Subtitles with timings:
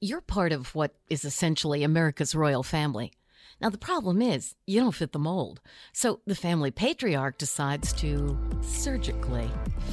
[0.00, 3.12] you're part of what is essentially America's royal family.
[3.60, 5.60] Now, the problem is, you don't fit the mold.
[5.92, 9.50] So the family patriarch decides to surgically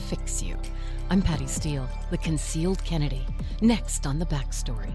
[0.08, 0.58] fix you.
[1.10, 3.26] I'm Patty Steele, the concealed Kennedy.
[3.62, 4.94] Next on The Backstory.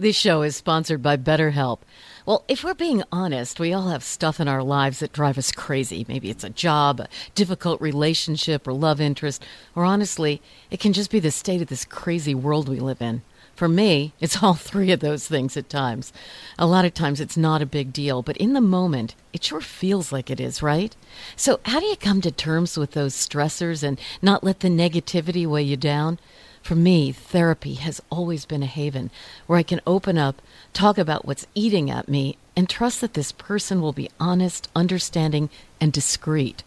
[0.00, 1.80] This show is sponsored by BetterHelp.
[2.24, 5.50] Well, if we're being honest, we all have stuff in our lives that drive us
[5.50, 6.06] crazy.
[6.06, 10.40] Maybe it's a job, a difficult relationship, or love interest, or honestly,
[10.70, 13.22] it can just be the state of this crazy world we live in.
[13.56, 16.12] For me, it's all three of those things at times.
[16.60, 19.60] A lot of times it's not a big deal, but in the moment, it sure
[19.60, 20.94] feels like it is, right?
[21.34, 25.44] So, how do you come to terms with those stressors and not let the negativity
[25.44, 26.20] weigh you down?
[26.68, 29.10] For me, therapy has always been a haven
[29.46, 30.42] where I can open up,
[30.74, 35.48] talk about what's eating at me, and trust that this person will be honest, understanding,
[35.80, 36.62] and discreet.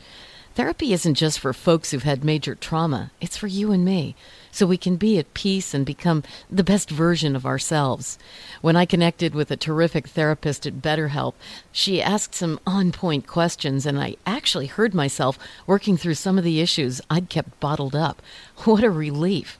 [0.55, 4.15] Therapy isn't just for folks who've had major trauma, it's for you and me,
[4.51, 8.17] so we can be at peace and become the best version of ourselves.
[8.61, 11.35] When I connected with a terrific therapist at BetterHelp,
[11.71, 16.43] she asked some on point questions, and I actually heard myself working through some of
[16.43, 18.19] the issues I'd kept bottled up.
[18.63, 19.59] What a relief!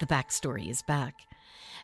[0.00, 1.26] The backstory is back.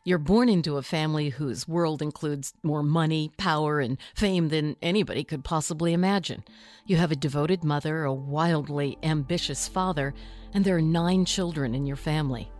[0.04, 5.24] You're born into a family whose world includes more money, power, and fame than anybody
[5.24, 6.44] could possibly imagine.
[6.86, 10.14] You have a devoted mother, a wildly ambitious father,
[10.52, 12.52] and there are nine children in your family.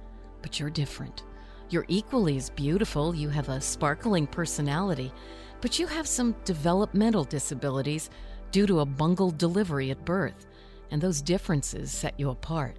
[0.42, 1.22] But you're different.
[1.68, 5.12] You're equally as beautiful, you have a sparkling personality,
[5.60, 8.10] but you have some developmental disabilities
[8.50, 10.46] due to a bungled delivery at birth,
[10.90, 12.78] and those differences set you apart.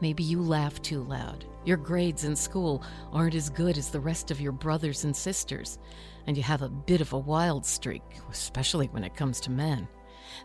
[0.00, 1.44] Maybe you laugh too loud.
[1.64, 2.82] Your grades in school
[3.12, 5.78] aren't as good as the rest of your brothers and sisters,
[6.26, 9.88] and you have a bit of a wild streak, especially when it comes to men.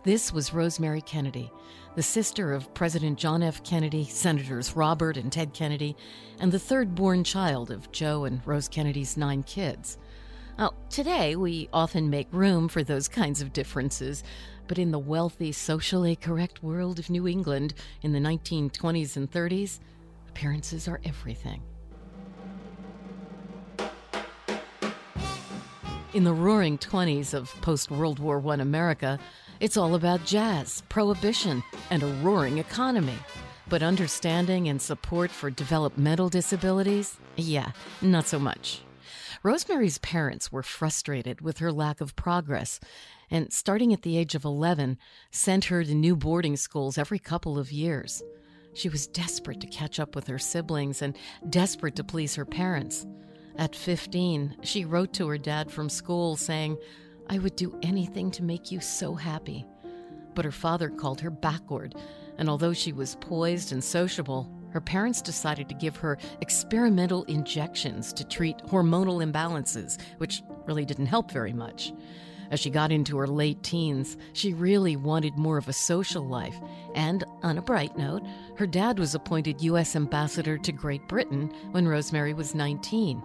[0.04, 1.52] This was Rosemary Kennedy,
[1.96, 3.64] the sister of President John F.
[3.64, 5.96] Kennedy, Senators Robert and Ted Kennedy,
[6.40, 9.98] and the third born child of Joe and Rose Kennedy's nine kids.
[10.94, 14.24] Today we often make room for those kinds of differences,
[14.68, 19.80] but in the wealthy, socially correct world of New England in the 1920s and 30s,
[20.30, 21.64] appearances are everything.
[26.14, 29.18] In the roaring 20s of post World War I America,
[29.60, 33.18] it's all about jazz, prohibition, and a roaring economy.
[33.68, 37.18] But understanding and support for developmental disabilities?
[37.36, 37.72] Yeah,
[38.04, 38.84] not so much.
[39.44, 42.80] Rosemary's parents were frustrated with her lack of progress
[43.30, 44.98] and, starting at the age of 11,
[45.32, 48.24] sent her to new boarding schools every couple of years.
[48.74, 51.18] She was desperate to catch up with her siblings and
[51.50, 53.06] desperate to please her parents.
[53.58, 56.78] At 15, she wrote to her dad from school saying,
[57.30, 59.66] I would do anything to make you so happy.
[60.36, 61.96] But her father called her backward,
[62.38, 68.12] and although she was poised and sociable, her parents decided to give her experimental injections
[68.14, 71.94] to treat hormonal imbalances, which really didn't help very much.
[72.52, 76.56] As she got into her late teens, she really wanted more of a social life.
[76.94, 78.24] And on a bright note,
[78.58, 79.96] her dad was appointed U.S.
[79.96, 83.24] ambassador to Great Britain when Rosemary was 19.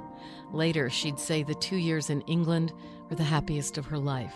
[0.53, 2.73] Later, she'd say the two years in England
[3.11, 4.35] were the happiest of her life.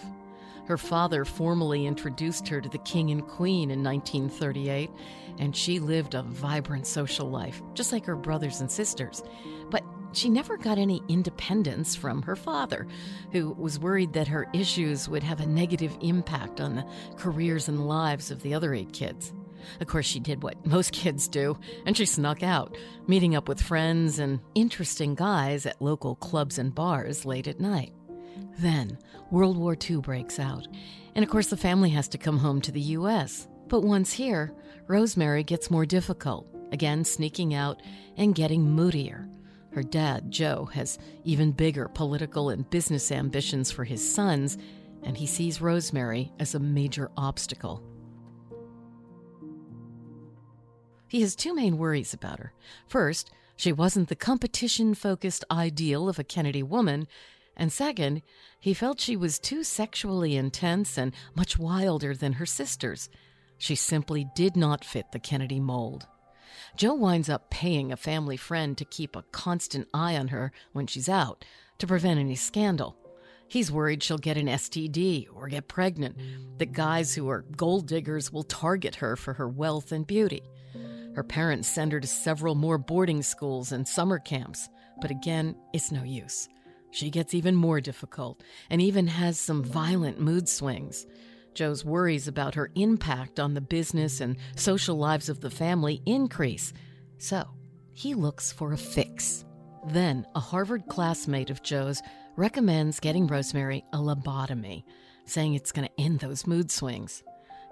[0.67, 4.91] Her father formally introduced her to the King and Queen in 1938,
[5.39, 9.23] and she lived a vibrant social life, just like her brothers and sisters.
[9.71, 12.87] But she never got any independence from her father,
[13.33, 16.87] who was worried that her issues would have a negative impact on the
[17.17, 19.33] careers and lives of the other eight kids.
[19.81, 22.77] Of course, she did what most kids do, and she snuck out,
[23.07, 27.93] meeting up with friends and interesting guys at local clubs and bars late at night.
[28.59, 28.99] Then,
[29.31, 30.69] World War II breaks out,
[31.15, 33.49] and of course, the family has to come home to the U.S.
[33.69, 34.53] But once here,
[34.87, 37.81] Rosemary gets more difficult, again sneaking out
[38.17, 39.29] and getting moodier.
[39.73, 44.59] Her dad, Joe, has even bigger political and business ambitions for his sons,
[45.03, 47.83] and he sees Rosemary as a major obstacle.
[51.09, 52.53] He has two main worries about her.
[52.87, 57.07] First, she wasn't the competition focused ideal of a Kennedy woman,
[57.57, 58.23] and second,
[58.59, 63.09] he felt she was too sexually intense and much wilder than her sisters.
[63.59, 66.07] She simply did not fit the Kennedy mold.
[66.77, 70.87] Joe winds up paying a family friend to keep a constant eye on her when
[70.87, 71.45] she's out
[71.79, 72.97] to prevent any scandal.
[73.49, 76.17] He's worried she'll get an STD or get pregnant,
[76.59, 80.43] that guys who are gold diggers will target her for her wealth and beauty.
[81.15, 84.71] Her parents send her to several more boarding schools and summer camps,
[85.03, 86.49] but again, it's no use.
[86.93, 91.07] She gets even more difficult and even has some violent mood swings.
[91.55, 96.73] Joe's worries about her impact on the business and social lives of the family increase.
[97.19, 97.49] So
[97.95, 99.45] he looks for a fix.
[99.89, 102.03] Then a Harvard classmate of Joe's
[102.37, 104.85] recommends getting Rosemary a lobotomy,
[105.25, 107.23] saying it's going to end those mood swings.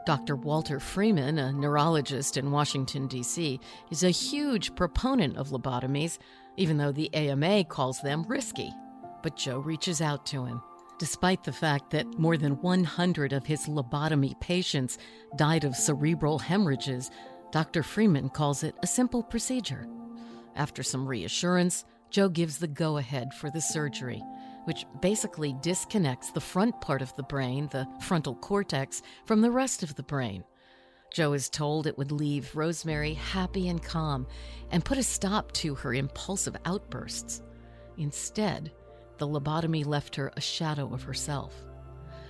[0.06, 0.34] Dr.
[0.34, 6.18] Walter Freeman, a neurologist in Washington, D.C., is a huge proponent of lobotomies,
[6.56, 8.72] even though the AMA calls them risky.
[9.22, 10.62] But Joe reaches out to him
[11.00, 14.98] despite the fact that more than 100 of his lobotomy patients
[15.34, 17.10] died of cerebral hemorrhages,
[17.52, 17.82] Dr.
[17.82, 19.88] Freeman calls it a simple procedure.
[20.54, 24.22] After some reassurance, Joe gives the go ahead for the surgery,
[24.64, 29.82] which basically disconnects the front part of the brain, the frontal cortex, from the rest
[29.82, 30.44] of the brain.
[31.14, 34.26] Joe is told it would leave Rosemary happy and calm
[34.70, 37.40] and put a stop to her impulsive outbursts.
[37.96, 38.70] Instead,
[39.20, 41.54] the lobotomy left her a shadow of herself.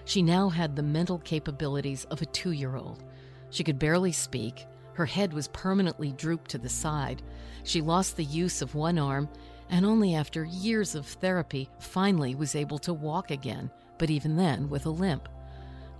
[0.05, 3.05] She now had the mental capabilities of a two year old.
[3.49, 4.67] She could barely speak.
[4.95, 7.23] Her head was permanently drooped to the side.
[7.63, 9.29] She lost the use of one arm,
[9.71, 14.69] and only after years of therapy finally was able to walk again, but even then
[14.69, 15.29] with a limp.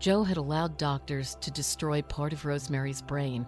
[0.01, 3.47] Joe had allowed doctors to destroy part of Rosemary's brain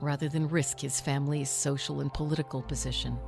[0.00, 3.18] rather than risk his family's social and political position.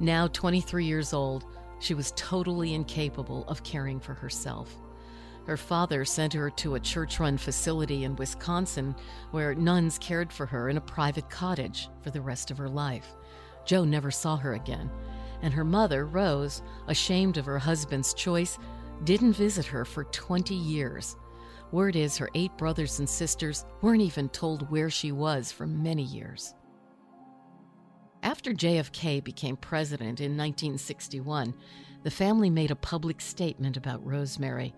[0.00, 1.44] Now 23 years old,
[1.80, 4.76] she was totally incapable of caring for herself.
[5.46, 8.94] Her father sent her to a church run facility in Wisconsin
[9.32, 13.16] where nuns cared for her in a private cottage for the rest of her life.
[13.64, 14.90] Joe never saw her again,
[15.42, 18.58] and her mother, Rose, ashamed of her husband's choice,
[19.04, 21.16] didn't visit her for 20 years.
[21.72, 26.02] Word is her eight brothers and sisters weren't even told where she was for many
[26.02, 26.54] years.
[28.22, 31.54] After JFK became president in 1961,
[32.02, 34.74] the family made a public statement about Rosemary,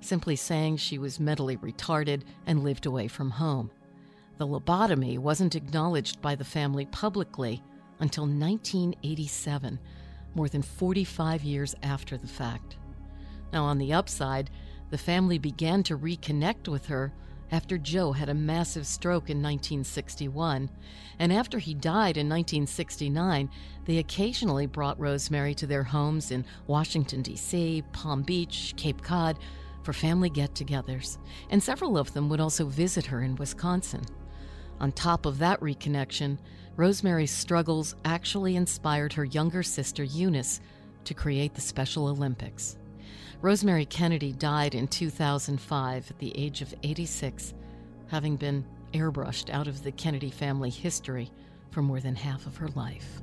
[0.00, 3.70] simply saying she was mentally retarded and lived away from home.
[4.38, 7.62] The lobotomy wasn't acknowledged by the family publicly
[8.00, 9.78] until 1987,
[10.34, 12.76] more than 45 years after the fact.
[13.52, 14.50] Now, on the upside,
[14.90, 17.12] the family began to reconnect with her
[17.52, 20.70] after Joe had a massive stroke in 1961.
[21.18, 23.50] And after he died in 1969,
[23.84, 29.38] they occasionally brought Rosemary to their homes in Washington, D.C., Palm Beach, Cape Cod
[29.82, 31.18] for family get togethers.
[31.50, 34.02] And several of them would also visit her in Wisconsin.
[34.78, 36.38] On top of that reconnection,
[36.76, 40.60] Rosemary's struggles actually inspired her younger sister, Eunice,
[41.04, 42.76] to create the Special Olympics.
[43.40, 47.54] Rosemary Kennedy died in 2005 at the age of 86,
[48.08, 51.30] having been airbrushed out of the Kennedy family history
[51.70, 53.22] for more than half of her life.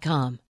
[0.00, 0.49] com.